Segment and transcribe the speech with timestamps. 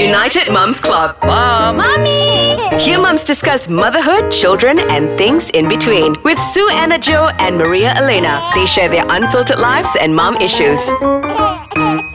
[0.00, 1.14] United Mums Club.
[1.22, 1.76] Mom.
[1.76, 2.56] Mommy!
[2.80, 7.92] Here, mums discuss motherhood, children, and things in between with Sue Anna Joe and Maria
[7.94, 8.40] Elena.
[8.54, 10.80] They share their unfiltered lives and mom issues.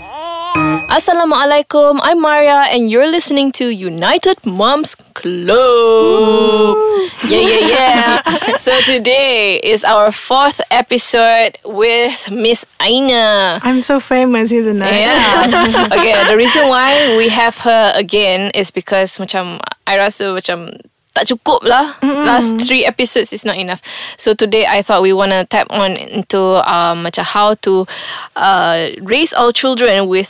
[0.85, 1.97] Assalamualaikum.
[2.05, 6.77] I'm Maria, and you're listening to United Moms Club.
[7.25, 8.57] Yeah, yeah, yeah.
[8.61, 13.57] so today is our fourth episode with Miss Aina.
[13.65, 14.93] I'm so famous, isn't I?
[14.93, 15.89] Yeah.
[15.97, 19.57] okay, the reason why we have her again is because macam
[19.89, 20.69] I rasa macam
[21.15, 21.95] tak cukup lah.
[22.03, 23.81] Last three episodes is not enough.
[24.21, 27.87] So today I thought we want to tap on into um, macam how to
[28.35, 30.29] uh, raise our children with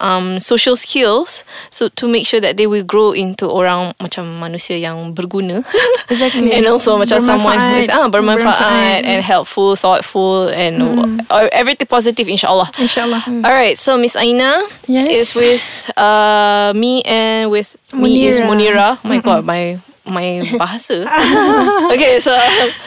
[0.00, 4.76] um, social skills so to make sure that they will grow into orang macam manusia
[4.76, 5.64] yang berguna
[6.12, 6.52] Exactly.
[6.52, 9.02] and also macam someone who is ah, bermanfaat, Bermanfaat.
[9.08, 10.84] and helpful thoughtful and
[11.32, 13.24] uh, everything positive insyaallah Inshallah.
[13.44, 15.36] all right so Miss Aina is Yes.
[15.36, 15.64] with
[15.96, 19.04] uh, me and with me is Munira Munira.
[19.04, 21.02] my god my my bahasa
[21.92, 22.30] okay so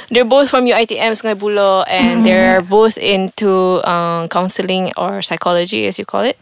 [0.09, 5.99] they're both from UITM Sungai Buloh and they're both into um, counseling or psychology as
[5.99, 6.39] you call it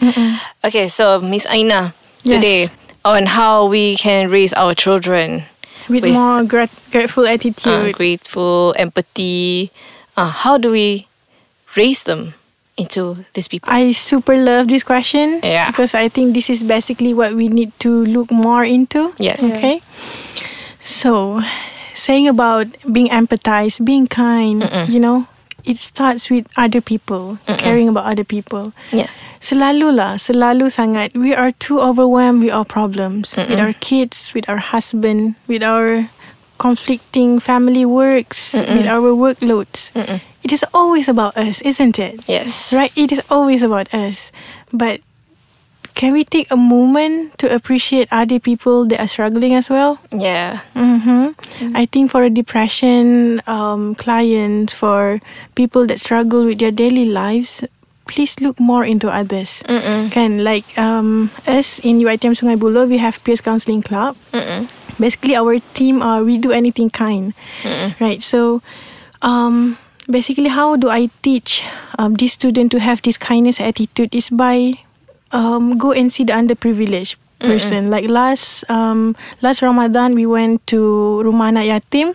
[0.64, 1.94] okay so Miss Aina
[2.24, 2.70] today
[3.06, 5.44] on how we can raise our children
[5.90, 7.96] With, with- more grat- grateful uh, attitude.
[7.96, 9.72] grateful empathy
[10.20, 11.08] uh, how do we
[11.80, 12.34] raise them
[12.78, 15.72] into these people I super love this question Yeah.
[15.72, 19.14] because I think this is basically what we need to look more into.
[19.18, 19.42] Yes.
[19.42, 19.82] Okay.
[20.88, 21.44] So,
[21.94, 25.28] saying about being empathized, being kind, you know,
[25.68, 28.72] it starts with other people, caring about other people.
[28.96, 31.14] yeah Selalulah, selalu sangat.
[31.14, 36.10] We are too overwhelmed with our problems, with our kids, with our husband, with our
[36.58, 39.92] conflicting family works, with our workloads.
[40.42, 42.24] It is always about us, isn't it?
[42.32, 42.90] yes Right?
[42.96, 44.32] It is always about us.
[44.74, 45.04] But
[45.98, 49.98] can we take a moment to appreciate other people that are struggling as well?
[50.14, 51.34] yeah hmm
[51.74, 55.20] I think for a depression um, client, for
[55.58, 57.66] people that struggle with their daily lives,
[58.06, 59.62] please look more into others.
[60.14, 64.16] Can like um, us in UiTM Sungai Buloh, we have Peers Counselling Club.
[65.00, 67.34] Basically, our team are we do anything kind,
[68.00, 68.22] right?
[68.24, 68.62] So,
[69.22, 69.78] um,
[70.10, 71.66] basically, how do I teach
[71.98, 74.82] um, this student to have this kindness attitude is by
[75.32, 77.90] um, go and see the underprivileged person.
[77.90, 80.80] Like last um, last Ramadan we went to
[81.24, 82.14] rumah anak yatim.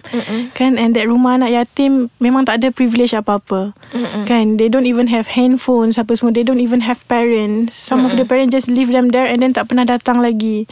[0.54, 0.78] Kan?
[0.78, 3.72] And that rumah anak yatim memang tak ada privilege apa-apa.
[4.26, 4.56] Kan?
[4.58, 6.34] They don't even have handphones apa semua.
[6.34, 7.78] They don't even have parents.
[7.78, 10.66] Some of the parents just leave them there and then tak pernah datang lagi.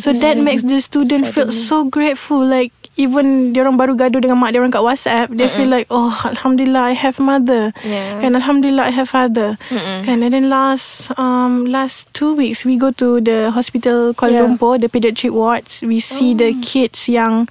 [0.00, 2.44] so that makes the student feel so grateful.
[2.44, 5.82] Like even dia orang baru gaduh dengan mak dia orang kat WhatsApp they feel like
[5.90, 7.74] oh alhamdulillah I have mother.
[7.82, 8.22] Yeah.
[8.22, 8.38] Kan?
[8.38, 9.58] Alhamdulillah I have father.
[10.06, 10.22] Kan?
[10.22, 14.42] And then last um last two weeks we go to the hospital Kuala Yeah.
[14.48, 17.46] Lumpur the pediatric wards we see the kids yang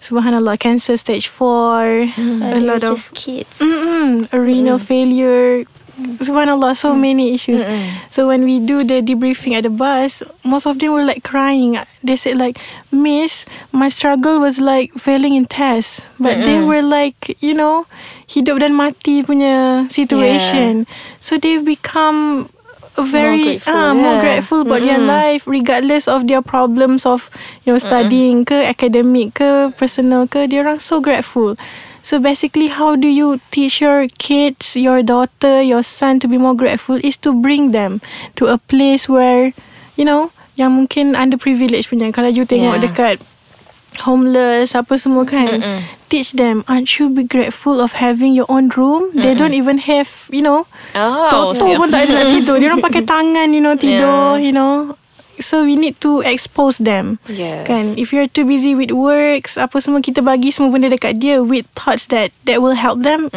[0.00, 2.14] subhanallah cancer stage 4
[2.54, 3.58] a lot of kids.
[3.58, 5.66] Mm-mm, a renal failure.
[5.96, 7.64] Subhanallah so many issues.
[8.12, 11.80] So when we do the debriefing at the bus most of them were like crying.
[12.04, 12.60] They said like
[12.92, 17.88] miss my struggle was like failing in tests but they were like you know
[18.28, 20.84] hidup dan mati punya situation.
[21.18, 22.52] So they've become
[23.04, 24.24] very grateful, ah, more yeah.
[24.24, 27.28] grateful about their life regardless of their problems of
[27.64, 31.52] you know studying ke academic ke personal ke dia orang so grateful
[32.00, 36.54] so basically how do you teach your kids your daughter your son to be more
[36.54, 38.00] grateful is to bring them
[38.38, 39.52] to a place where
[39.98, 42.84] you know yang mungkin underprivileged punya kalau you tengok Yeah.
[42.88, 43.16] dekat
[44.02, 45.62] homeless apa semua kan.
[46.06, 49.10] teach them aren't you be grateful of having your own room?
[49.12, 50.68] They don't even have you know.
[50.94, 51.78] Oh Toto siap.
[51.78, 52.56] pun tak ada nak tidur.
[52.56, 54.94] Dia orang pakai tangan You know tidur You know.
[55.36, 57.68] So we need to expose them Yes.
[57.68, 57.92] Kan.
[58.00, 61.68] If you're too busy with works Apa semua kita bagi Semua benda dekat dia With
[61.76, 63.28] thoughts that That will help them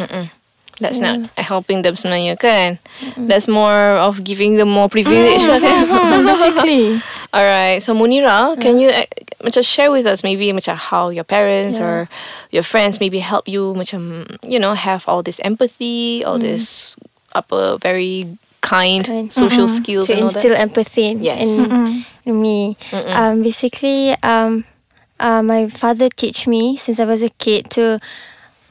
[0.80, 2.80] That's not helping them sebenarnya kan.
[3.28, 5.84] That's more of giving them more privilege lah kan.
[6.30, 9.06] Basically Alright, so Munira, can you uh,
[9.44, 12.10] macam share with us maybe macam how your parents or
[12.50, 16.96] your friends maybe help you macam you know have all this empathy, all this
[17.38, 18.26] apa very
[18.66, 19.30] kind, Kind.
[19.30, 20.64] social skills to and all instill that.
[20.66, 21.38] empathy in, Yes.
[21.38, 22.76] in, in me.
[22.92, 24.66] Um, basically, um,
[25.22, 28.02] uh, my father teach me since I was a kid to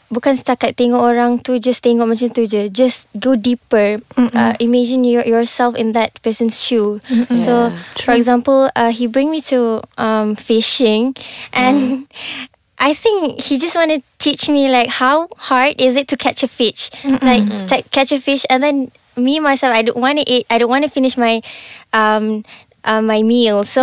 [0.08, 2.72] bukan setakat tengok orang tu just tengok macam tu je.
[2.72, 4.00] Just go deeper.
[4.16, 7.00] Uh, imagine your, yourself in that person's shoe.
[7.36, 11.12] So for example uh, he bring me to um, fishing
[11.52, 12.08] and
[12.78, 16.42] I think he just want to teach me like how hard is it to catch
[16.42, 16.88] a fish?
[17.04, 20.56] Like to catch a fish and then me myself I don't want to eat I
[20.62, 21.42] don't want to finish my
[21.92, 22.46] um
[22.86, 23.66] uh, my meal.
[23.66, 23.82] So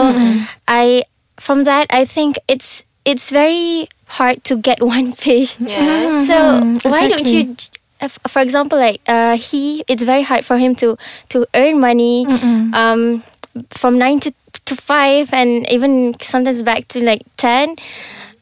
[0.65, 1.03] I
[1.37, 3.87] from that I think it's it's very
[4.19, 5.57] hard to get one fish.
[5.59, 6.25] Yeah.
[6.25, 7.55] So why don't you?
[8.01, 10.97] uh, For example, like uh, he, it's very hard for him to
[11.29, 12.25] to earn money
[12.73, 13.23] um,
[13.71, 14.33] from nine to
[14.65, 17.75] to five, and even sometimes back to like ten.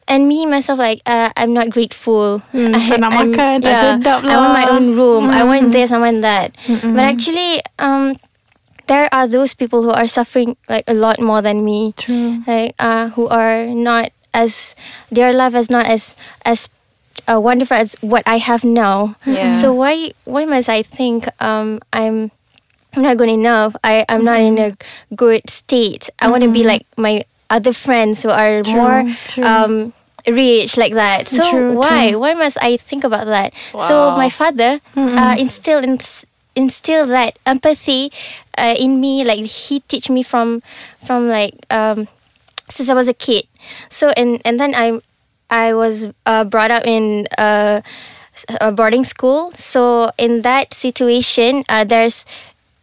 [0.04, 2.44] And me myself, like uh, I'm not grateful.
[2.52, 3.64] Hmm, I, nak I'm- makan,
[4.04, 5.32] tak I want my own room.
[5.32, 5.92] I want this.
[5.92, 6.52] I want that.
[6.68, 8.20] But actually, um,
[8.84, 12.44] there are those people who are suffering like a lot more than me True.
[12.44, 14.74] like uh, who are not as
[15.10, 16.68] their life is not as as
[17.30, 19.16] uh, wonderful as what I have now.
[19.24, 19.50] Yeah.
[19.56, 22.30] So why why must I think um I'm
[22.92, 23.74] I'm not good enough?
[23.82, 24.76] I I'm not in a
[25.14, 26.10] good state.
[26.20, 29.44] I want to be like my other friends who are more true.
[29.44, 29.92] um
[30.26, 31.28] rich like that.
[31.28, 32.18] So True, why true.
[32.20, 33.52] why must I think about that?
[33.76, 35.98] So my father uh, instilled in,
[36.56, 38.10] instill that empathy
[38.56, 39.22] uh, in me.
[39.24, 40.62] Like he teach me from
[41.04, 42.08] from like um
[42.70, 43.46] since I was a kid.
[43.88, 45.00] So and and then I
[45.50, 47.80] I was uh, brought up in uh,
[48.60, 49.52] a boarding school.
[49.54, 52.24] So in that situation, uh, there's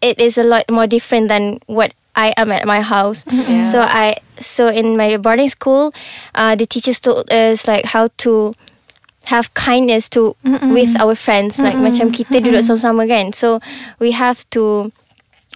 [0.01, 3.25] it is a lot more different than what I am at my house.
[3.31, 3.63] Yeah.
[3.63, 5.94] So I so in my boarding school,
[6.36, 8.54] uh, the teachers told us like how to
[9.25, 11.60] have kindness to with our friends.
[11.60, 13.31] Like macam kita duduk sama-sama kan.
[13.34, 13.62] So
[14.01, 14.92] we have to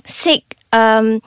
[0.05, 1.21] seek um,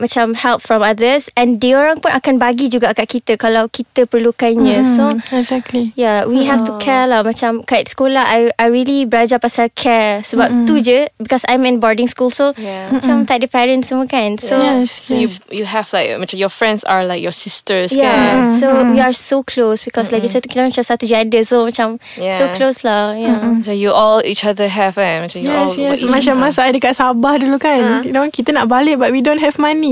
[0.00, 4.08] macam help from others and dia orang pun akan bagi juga kat kita kalau kita
[4.08, 4.80] perlukannya.
[4.82, 5.92] So Exactly.
[5.94, 7.20] Yeah, we have to care lah.
[7.20, 10.24] Macam kat sekolah, I I really belajar pasal care.
[10.24, 12.88] Sebab tu je, because I'm in boarding school, so Yeah.
[12.90, 14.40] macam tak ada parents semua kan.
[14.40, 14.88] So Yes.
[14.90, 18.56] So you you have like macam your friends are like your sisters yeah, kan?
[18.58, 22.40] so we are so close because lagi satu kita macam satu gender, so macam Yeah.
[22.40, 23.12] so close lah.
[23.14, 23.40] Yeah.
[23.60, 25.28] Macam you all each other have kan?
[25.28, 26.08] Macam you all Yes, yes.
[26.08, 28.06] Macam masa I dekat Sabah dulu kan.
[28.06, 29.89] You know, kita nak balik but we don't have money.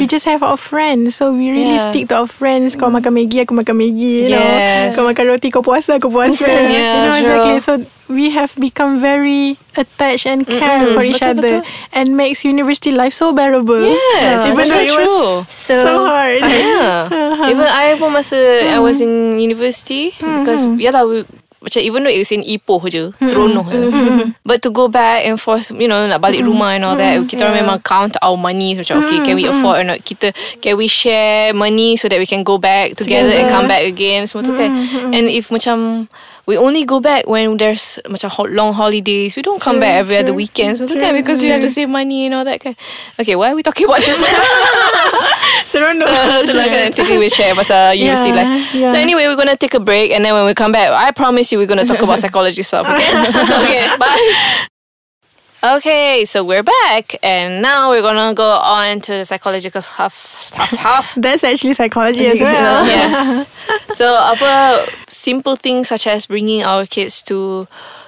[0.00, 1.16] We just have our friends.
[1.16, 1.86] So we really Yeah.
[1.90, 2.74] stick to our friends.
[2.74, 4.26] Kau makan Maggi, aku makan Maggi.
[4.26, 4.94] You Yes.
[4.94, 5.02] know.
[5.02, 6.44] Kau makan roti, kau puasa, aku puasa.
[6.74, 7.20] Yeah, you know, true.
[7.22, 7.56] exactly.
[7.60, 7.72] So
[8.06, 11.54] we have become very attached and care for each Betul, other.
[11.64, 11.92] betul.
[11.92, 13.80] And makes university life so bearable.
[13.80, 15.28] Yes, Even that's though it was true.
[15.48, 16.42] So, so hard.
[16.44, 17.48] Yeah.
[17.52, 18.36] Even I pun masa
[18.68, 21.24] I was in university because yeah lah we
[21.64, 23.80] macam even though it's in Ipoh je Teronoh je
[24.44, 27.48] But to go back and forth You know Nak balik rumah and all that Kita
[27.48, 28.76] orang memang count our money.
[28.76, 30.04] Macam okay Can we afford or not?
[30.04, 33.88] Kita Can we share money So that we can go back Together and come back
[33.88, 34.28] again?
[34.28, 34.68] Semua tu kan.
[35.16, 36.06] And if macam
[36.46, 39.32] We only go back When there's Macam ho- long holidays.
[39.36, 42.26] We don't come back every other weekend tu kan Because we have to save money
[42.28, 42.76] And all that kan
[43.16, 44.20] Okay why are we talking about this?
[45.70, 46.08] Seronok.
[46.44, 48.74] Itulah kan Nanti we share Pasal uh, university Yeah, life.
[48.76, 48.90] yeah.
[48.92, 51.48] So anyway We're gonna take a break And then when we come back I promise
[51.52, 53.08] you We're gonna talk about psychology stuff Okay?
[53.48, 54.68] So okay Bye
[55.64, 60.36] Okay, so we're back, and now we're gonna go on to the psychological stuff.
[60.38, 61.14] stuff, stuff.
[61.16, 62.84] That's actually psychology as well.
[62.86, 63.48] yes.
[63.94, 67.64] So, apa simple things such as bringing our kids to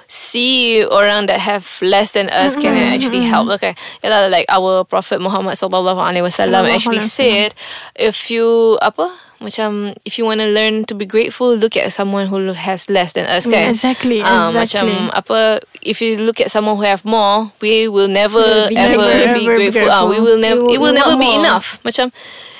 [0.07, 3.49] see orang that have less than us can actually help.
[3.59, 7.53] Okay, Yalah, like our Prophet Muhammad sallallahu alaihi wasallam actually said,
[7.95, 12.25] if you apa macam if you want to learn to be grateful, look at someone
[12.25, 13.45] who has less than us.
[13.45, 13.69] Kan?
[13.75, 14.89] Exactly, Ah, exactly.
[14.89, 18.77] Macam apa if you look at someone who have more, we will never Will be
[18.79, 19.91] ever be ever be grateful.
[19.91, 20.25] Ah, we grateful.
[20.25, 20.61] will never.
[20.71, 21.39] It will- will never be more.
[21.43, 21.77] enough.
[21.85, 22.09] Macam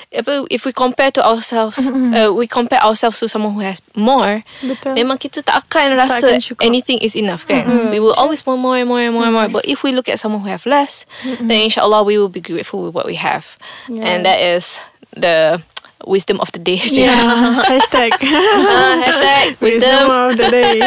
[0.08, 4.40] apa if we compare to ourselves, uh, we compare ourselves to someone who has more.
[4.64, 4.96] Betul.
[4.96, 6.64] Memang kita tak akan rasa akan cukup.
[6.64, 7.92] anything is enough kan.
[7.92, 9.48] We will always want more and more and more and more.
[9.52, 12.88] But if we look at someone who have less, then inshallah we will be grateful
[12.88, 13.60] with what we have,
[13.92, 14.80] and that is
[15.12, 15.60] the
[16.06, 16.80] wisdom of the day.
[16.88, 17.60] Yeah.
[17.68, 18.16] Hashtag.
[18.22, 20.78] Ah, hashtag Wisdom wisdom of the day.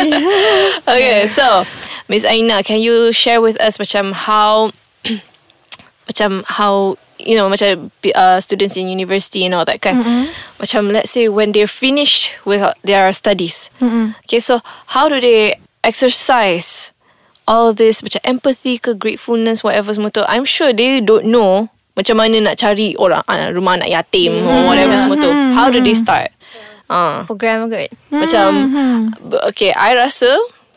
[0.97, 1.65] okay, so
[2.07, 4.71] Miss Aina, can you share with us macam how
[6.09, 10.01] macam how you know macam uh, students in university and all that kan.
[10.57, 13.69] Macam let's say when they're finished with uh, their studies.
[14.25, 14.59] Okay so
[14.91, 16.91] how do they exercise
[17.47, 20.25] all this macam empathy ke gratefulness whatever semua tu?
[20.27, 24.71] I'm sure they don't know macam mana nak cari orang uh, rumah anak yatim or
[24.71, 25.29] whatever semua tu.
[25.53, 26.31] How do they start?
[26.91, 27.23] Ah.
[27.23, 27.87] Program good.
[28.11, 28.47] macam
[29.23, 30.27] b- Okay I rasa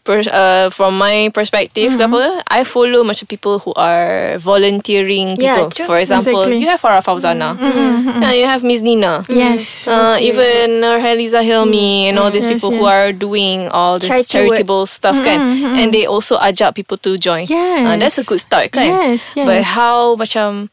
[0.04, 5.64] per, uh, From my perspective ke apa I follow macam people who are Volunteering Yeah,
[5.64, 5.70] people.
[5.73, 5.88] true.
[5.88, 6.61] For example Exactly.
[6.61, 7.56] You have Farah Fauzana.
[7.56, 7.73] Mm-hmm.
[7.73, 8.23] Mm-hmm.
[8.23, 9.25] Yeah, You have Miss Nina.
[9.32, 9.88] Yes.
[9.88, 14.28] Uh, even Nurhaliza Hilmi and all these Yes, people who are doing all this Charity
[14.28, 15.40] charitable stuff kan?
[15.80, 17.49] and they also ajak people to join.
[17.49, 18.87] Uh, that's a good start kan?
[19.16, 19.49] Yes, yes.
[19.49, 20.68] but how macam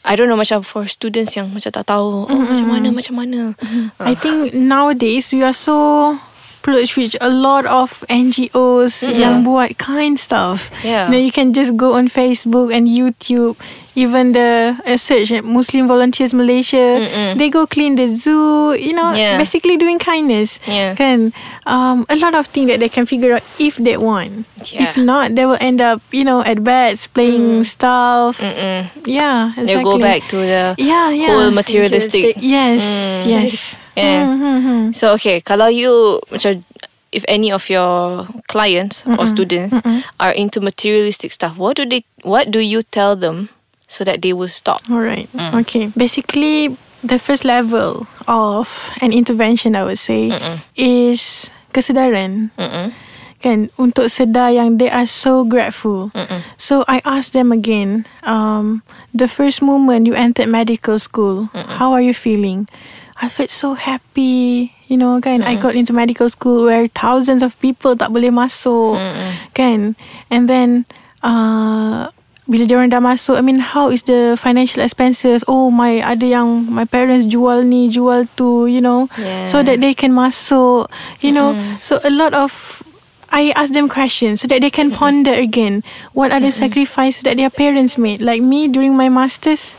[0.00, 3.52] I don't know macam for students yang macam tak tahu oh macam mana macam mana.
[4.00, 6.16] I think nowadays we are so
[6.60, 10.68] approached with a lot of NGOs yang buat kind stuff.
[10.84, 11.08] Yeah.
[11.08, 13.56] You know, you can just go on Facebook and YouTube.
[13.98, 17.02] even the uh, search uh, Muslim Volunteers Malaysia,
[17.36, 18.72] they go clean the zoo.
[18.72, 19.34] You know, Yeah.
[19.36, 20.62] basically doing kindness.
[20.64, 20.94] Yeah.
[20.94, 21.34] Can
[21.66, 24.46] um, a lot of things that they can figure out if they want.
[24.70, 24.86] Yeah.
[24.86, 28.38] If not, they will end up you know at beds playing stuff.
[29.04, 29.74] Yeah, exactly.
[29.74, 31.34] They go back to the Yeah, yeah.
[31.34, 32.38] whole materialistic.
[32.38, 33.26] Yes, Mm.
[33.26, 33.76] yes.
[33.96, 34.26] Yeah.
[34.26, 34.92] Mm-hmm.
[34.92, 36.62] So okay, kalau you macam
[37.12, 39.82] if any of your clients or students
[40.22, 43.50] are into materialistic stuff, what do they what do you tell them
[43.90, 44.82] so that they will stop?
[44.90, 45.26] All right.
[45.34, 45.66] Mm.
[45.66, 45.84] Okay.
[45.98, 50.30] Basically, the first level of an intervention, I would say,
[50.78, 52.54] is kesedaran.
[53.40, 56.12] Kan untuk sedar yang they are so grateful.
[56.60, 58.04] So I asked them again.
[58.22, 58.84] Um,
[59.16, 62.68] the first moment you entered medical school, how are you feeling?
[63.20, 64.72] I felt so happy.
[64.88, 65.46] You know, kan?
[65.46, 68.98] I got into medical school where thousands of people tak boleh masuk,
[69.54, 69.94] kan?
[70.32, 70.88] And then.
[71.20, 72.08] Uh,
[72.50, 75.46] bila dia orang dah masuk I mean how is the financial expenses?
[75.46, 79.06] Oh my ada yang my parents jual ni jual tu you know?
[79.14, 79.46] Yeah.
[79.46, 80.90] so that they can masuk
[81.22, 81.54] you know?
[81.78, 82.82] So a lot of
[83.30, 85.86] I ask them questions so that they can ponder again.
[86.18, 88.18] What are the sacrifices that their parents made?
[88.18, 89.78] Like me during my masters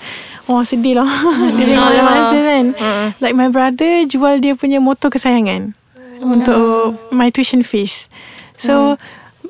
[0.51, 1.08] Oh sedih lah.
[1.55, 2.65] During my masters kan.
[3.24, 5.72] Like my brother Jual dia punya motor kesayangan
[6.20, 8.12] Untuk my tuition fees.
[8.60, 9.00] So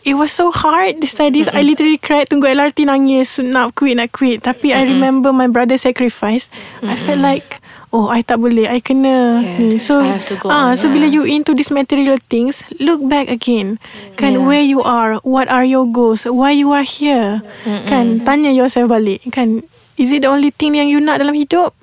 [0.02, 1.46] It was so hard The studies.
[1.50, 4.42] I literally cried Tunggu LRT nangis Nak quit nak quit.
[4.46, 6.50] Tapi I remember My brother sacrifice.
[6.86, 7.58] I felt like
[7.92, 9.42] Oh I tak boleh I kena.
[9.42, 9.76] Ni.
[9.78, 13.02] Yes, So I have to go on, So bila you into these material things Look
[13.06, 13.78] back again.
[14.18, 14.46] Kan Yeah.
[14.46, 17.42] where you are What are your goals Why you are here?
[17.90, 19.22] Kan Tanya yourself balik.
[19.30, 19.66] Kan
[19.98, 21.74] Is it the only thing Yang you nak dalam hidup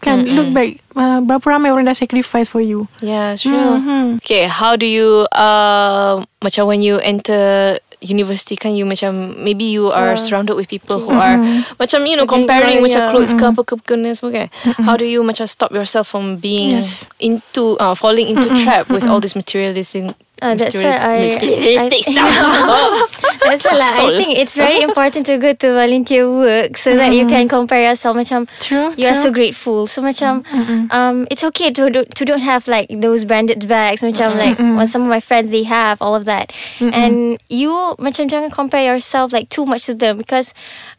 [0.00, 3.80] Kan look back uh, Berapa ramai orang dah sacrifice for you Yeah, true.
[3.80, 4.24] Mhm.
[4.24, 9.88] Okay, how do you uh, macam when you enter university kan you macam maybe you
[9.88, 11.40] are surrounded with people who are
[11.80, 13.10] macam you know comparing macam yeah.
[13.10, 14.48] clothes ke apa ke kena semua kan.
[14.84, 17.08] How do you macam stop yourself from being Yes.
[17.18, 23.08] into uh, falling into trap with all this materialistic Uh, that's why I, materialistic I.
[23.46, 23.94] That's why lah.
[24.04, 27.80] I think it's very important to go to volunteer work so that you can compare
[27.88, 28.16] yourself.
[28.16, 29.86] Macam True, you are so grateful.
[29.86, 30.44] So macam
[30.92, 34.02] um, it's okay to do, to don't have like those branded bags.
[34.02, 38.28] Macam like what some of my friends they have all of that, and you macam
[38.28, 40.52] jangan compare yourself like too much to them because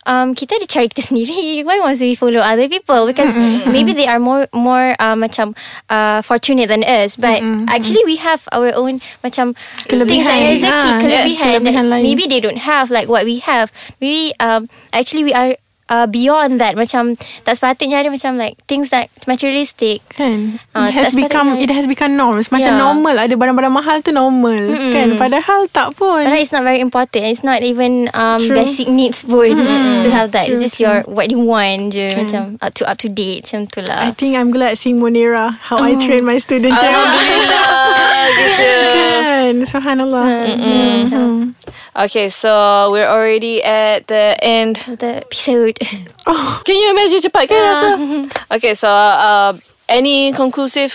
[0.07, 1.61] um, kita ada cari kita sendiri.
[1.67, 3.05] Why must we follow other people?
[3.05, 3.35] Because
[3.67, 5.53] maybe they are more more uh, macam
[5.91, 8.97] uh, fortunate than us, but actually we have our own
[9.27, 9.51] macam
[9.83, 10.23] things Kelebihan.
[10.25, 11.27] like rezeki, Ah, kelebihan.
[11.27, 12.03] yes, kelebihan that lain.
[12.03, 13.69] Maybe they don't have like what we have.
[13.99, 15.59] Maybe um, actually we are.
[15.87, 17.15] Uh, beyond that Macam
[17.47, 21.55] Tak sepatutnya ada Macam like Things that materialistic Kan Ah, It has become.
[21.55, 22.83] It has become norms Macam Yeah.
[22.83, 27.31] normal Ada barang-barang mahal tu normal Kan Padahal tak pun Padahal it's not very important
[27.31, 28.59] It's not even um, True.
[28.59, 29.55] Basic needs pun
[30.03, 32.99] To have that It's True, just your What you want je Macam up to up
[32.99, 36.35] to date Macam tu I lah think I'm glad seeing Monira How I train my
[36.35, 37.63] students Alhamdulillah
[39.71, 40.57] Subhanallah.
[40.57, 41.55] Macam
[41.97, 44.77] Okay, so we're already at the end.
[44.85, 45.81] Of the episode.
[46.65, 47.89] Can you imagine cepat kan rasa?
[48.55, 49.57] Okay, so uh,
[49.89, 50.93] any conclusive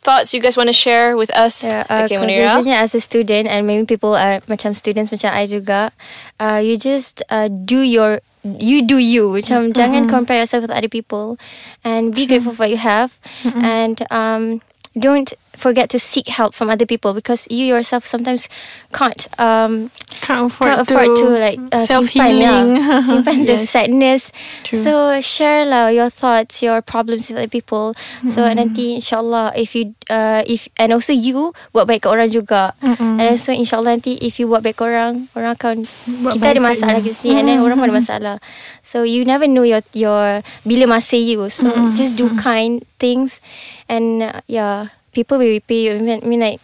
[0.00, 1.60] thoughts you guys want to share with us?
[1.60, 2.56] Yeah, uh, okay, Munira.
[2.56, 5.92] conclusionnya as a student and maybe people are macam students macam I juga,
[6.40, 9.36] uh, you just uh, do your you do you.
[9.36, 11.36] Macam jangan compare yourself with other people
[11.84, 13.12] and be grateful for what you have.
[13.44, 14.64] And um,
[14.98, 18.48] don't forget to seek help from other people because you yourself sometimes
[18.96, 19.90] can't um,
[20.24, 22.40] Can't afford, can't afford to, like uh, Self-healing
[23.04, 23.68] simpan, yeah, the Yes.
[23.70, 24.22] sadness.
[24.64, 24.78] True.
[24.80, 27.92] So share lah your thoughts, your problems with other people.
[28.26, 28.56] So Mm-hmm.
[28.58, 32.72] nanti insyaallah if you uh, if and also you buat baik ke orang juga.
[32.80, 35.76] And also insyaallah nanti if you buat baik ke orang, orang akan
[36.24, 37.04] Buat kita ada kat masalah you.
[37.04, 38.36] kita sendiri and then orang pun ada masalah.
[38.80, 41.46] So you never know your your bila masa you.
[41.52, 43.40] So just do kind things
[43.88, 45.96] and uh, yeah, people will repay you.
[45.96, 46.60] I mean, I mean like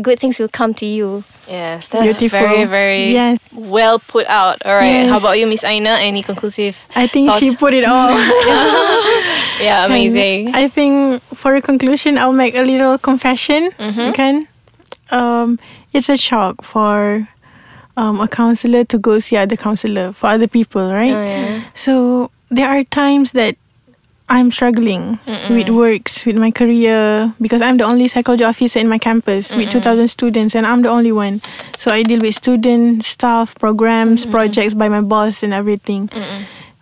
[0.00, 1.24] good things will come to you.
[1.48, 2.38] Yes, that's Beautiful.
[2.40, 3.36] very, very Yes.
[3.52, 4.62] well put out.
[4.64, 5.08] All right.
[5.08, 5.98] How about you, Miss Aina?
[6.00, 6.86] Any conclusive?
[6.94, 7.40] I think thoughts?
[7.40, 8.08] she put it all
[9.60, 10.54] Yeah, amazing.
[10.54, 13.70] I think for a conclusion, I'll make a little confession.
[13.80, 14.40] Okay.
[15.10, 15.58] Um,
[15.92, 17.28] it's a shock for
[17.96, 21.12] um, a counselor to go see other counselor for other people, right?
[21.12, 21.64] Oh, yeah.
[21.74, 23.56] So there are times that
[24.30, 25.18] I'm struggling
[25.50, 29.70] with works, with my career, because I'm the only psychology officer in my campus with
[29.70, 31.42] 2,000 students, and I'm the only one.
[31.76, 36.08] So I deal with student, staff, programs, projects by my boss and everything.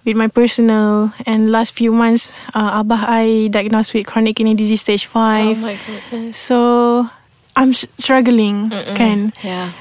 [0.05, 4.81] With my personal and last few months, uh, Abah I diagnosed with chronic kidney disease
[4.81, 5.61] stage Oh five.
[5.61, 6.37] my goodness.
[6.37, 7.09] so
[7.57, 9.33] I'm s- struggling, kan?
[9.43, 9.73] Yeah.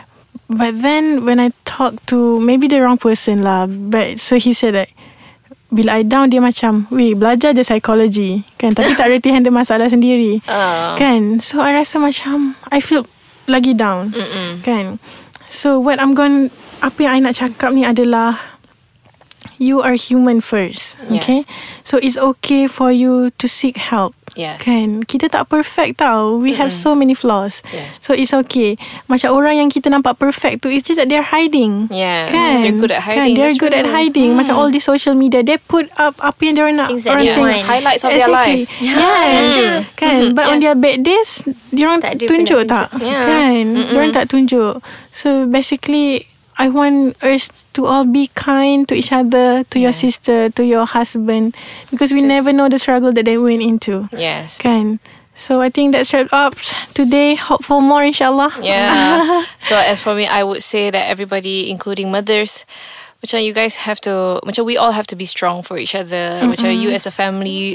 [0.49, 4.73] But then when I talked to maybe the wrong person lah, but so he said
[4.75, 4.89] that
[5.67, 8.43] bila I down dia macam Weh belajar je psikologi.
[8.55, 8.73] Kan?
[8.73, 10.39] Tapi tak reti handle masalah sendiri.
[10.49, 10.95] Ah.
[10.95, 11.43] Kan?
[11.43, 13.05] So I rasa macam I feel
[13.45, 14.15] lagi down.
[14.15, 14.63] Mm-mm.
[14.63, 14.97] Kan?
[15.47, 18.37] So what I'm going Apa yang I nak cakap ni adalah
[19.57, 21.01] You are human first.
[21.09, 21.41] Okay.
[21.81, 24.61] So it's okay for you To seek help Yes.
[24.61, 25.01] Kan?
[25.01, 26.37] Kita tak perfect tau.
[26.37, 27.65] We have so many flaws.
[27.73, 27.97] Yes.
[27.99, 28.77] So it's okay.
[29.05, 31.89] Macam orang yang kita nampak perfect tu It's just that they're hiding.
[31.89, 32.61] Yes, Kan?
[32.61, 33.35] They're good at hiding, kan?
[33.35, 33.97] They're that's good at true.
[33.97, 34.29] hiding.
[34.37, 37.25] Macam all the social media They put up Apa yang diorang nak Things that orang
[37.25, 37.49] they tengok.
[37.49, 37.65] want.
[37.65, 38.61] Highlights of their Exactly.
[38.61, 38.69] life.
[38.85, 39.49] Yes.
[39.97, 40.21] Kan?
[40.31, 41.41] But on their bad days
[41.73, 42.93] Diorang Tak ada tunjuk tak?
[42.93, 43.09] tunjuk.
[43.09, 43.25] Yeah.
[43.25, 43.63] Kan?
[43.89, 44.85] Diorang tak tunjuk.
[45.09, 50.49] So basically I want us to all be kind to each other, to your sister,
[50.49, 51.55] to your husband,
[51.91, 54.09] because we never know the struggle that they went into.
[54.11, 54.57] Yes.
[54.57, 54.99] Kan?
[55.37, 56.57] So I think that's wrapped up
[56.95, 57.35] today.
[57.35, 58.57] Hope for more, inshallah.
[58.59, 59.45] Yeah.
[59.59, 62.65] so as for me, I would say that everybody, including mothers,
[63.23, 66.39] macam you guys have to, macam we all have to be strong for each other.
[66.43, 67.73] Macam you as a family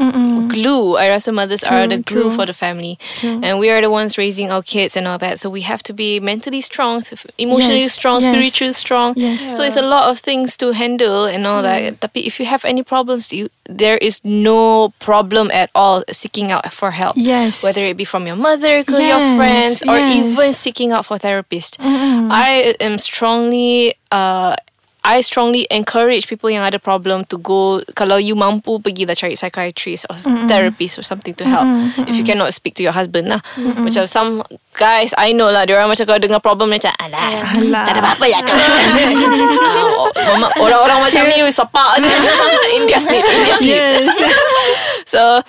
[0.49, 0.97] glue.
[0.97, 4.51] I rasa mothers are the glue for the family, and we are the ones raising
[4.51, 5.41] our kids and all that.
[5.41, 7.03] So we have to be mentally strong,
[7.39, 8.31] emotionally Yes, strong, yes.
[8.31, 9.15] spiritually strong.
[9.17, 9.57] Yes.
[9.57, 12.01] So it's a lot of things to handle and all that.
[12.01, 16.71] Tapi if you have any problems, you there is no problem at all seeking out
[16.73, 17.15] for help.
[17.17, 17.63] Yes.
[17.63, 20.17] Whether it be from your mother, your friends, or yes.
[20.17, 21.79] even seeking out for therapist.
[21.81, 24.55] I am strongly uh
[25.03, 29.35] I strongly encourage people yang ada problem to go kalau you mampu pergi lah cari
[29.35, 30.15] psychiatrist or
[30.47, 31.67] therapist or something to help.
[32.07, 33.43] If you cannot speak to your husband lah.
[33.59, 37.85] Macam some guys I know lah diorang macam kalau dengar problem macam alah Alah.
[37.85, 42.09] tak ada apa-apa lah Ah, mama- orang-orang macam ni sepak je.
[42.79, 44.07] India sleep India sleep Yes.
[45.13, 45.43] So,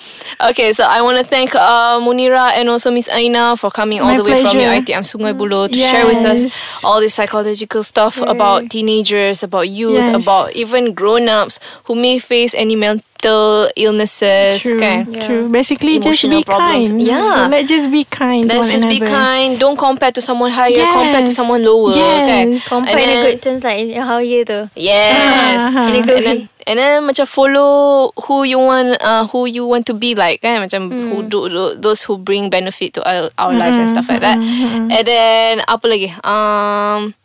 [0.51, 4.11] okay, so I want to thank uh, Munira and also Miss Aina for coming all
[4.11, 4.75] My the way from pleasure.
[4.75, 10.03] UiTM Sungai Buloh to share with us all this psychological stuff about teenagers, about youth,
[10.03, 10.19] Yes.
[10.19, 14.59] about even grown-ups who may face any mental illnesses.
[14.67, 14.75] True.
[14.79, 15.07] Kan?
[15.15, 15.47] True.
[15.47, 16.91] Basically, just Emotional be problems.
[16.91, 16.99] kind.
[17.01, 17.47] Yeah.
[17.47, 18.43] So let's just be kind.
[18.51, 19.55] Let's one just be kind.
[19.63, 20.75] Don't compare to someone higher.
[20.75, 20.91] Yes.
[20.91, 21.95] Compare to someone lower.
[21.95, 22.27] Yes.
[22.27, 22.47] Kan?
[22.83, 25.71] Compare in And a then- good terms like in how you do Yes.
[25.71, 26.49] Ah, In a good and then, way.
[26.67, 30.61] And then macam follow who you want uh, who you want to be like kan?
[30.61, 34.21] Macam who do, do, those who bring benefit to our, our lives and stuff like
[34.21, 34.37] that.
[34.39, 36.09] And then apa lagi?
[36.23, 37.15] Um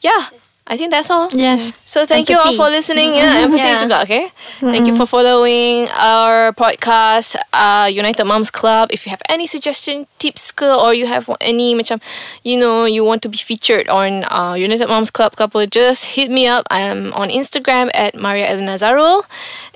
[0.00, 0.28] yeah
[0.66, 1.70] I think that's all Yes.
[1.86, 3.14] So thank you all for listening.
[3.14, 3.78] Yeah, empathy Yeah.
[3.78, 4.02] juga.
[4.02, 4.34] Okay.
[4.58, 8.90] Thank you for following our podcast, uh, United Moms Club.
[8.90, 12.02] If you have any suggestion, tips ke, or you have any macam,
[12.42, 16.34] you know, you want to be featured on uh, United Moms Club couple, just hit
[16.34, 16.66] me up.
[16.66, 19.22] I'm on Instagram at Maria Elena Zarul.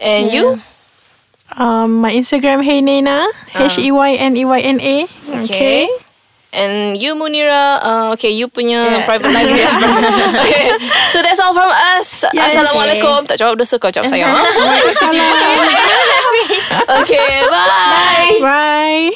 [0.03, 0.59] And you?
[1.55, 4.97] Um, my Instagram, Hey Nena, H E Y N E Y N A.
[5.47, 5.87] Okay.
[6.51, 9.07] And you Munira, uh, okay, you punya Yeah.
[9.07, 9.63] private library.
[10.43, 10.67] okay.
[11.15, 12.27] So that's all from us.
[12.35, 12.59] Yes.
[12.59, 13.31] Assalamualaikum.
[13.31, 14.35] Tak jawab dosa kau jawab saya.
[14.99, 15.19] Siti
[17.07, 18.35] Okay, bye.
[18.43, 19.15] Bye.